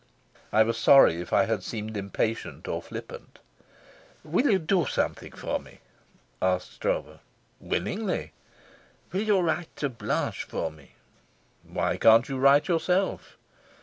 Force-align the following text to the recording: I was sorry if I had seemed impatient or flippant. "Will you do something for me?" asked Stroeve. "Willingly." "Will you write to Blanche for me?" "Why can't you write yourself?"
I 0.51 0.63
was 0.63 0.79
sorry 0.79 1.21
if 1.21 1.31
I 1.31 1.45
had 1.45 1.61
seemed 1.61 1.95
impatient 1.95 2.67
or 2.67 2.81
flippant. 2.81 3.37
"Will 4.23 4.49
you 4.49 4.57
do 4.57 4.87
something 4.87 5.31
for 5.33 5.59
me?" 5.59 5.77
asked 6.41 6.73
Stroeve. 6.73 7.19
"Willingly." 7.59 8.31
"Will 9.11 9.21
you 9.21 9.39
write 9.41 9.75
to 9.75 9.89
Blanche 9.89 10.41
for 10.43 10.71
me?" 10.71 10.93
"Why 11.63 11.97
can't 11.97 12.27
you 12.27 12.39
write 12.39 12.67
yourself?" 12.67 13.37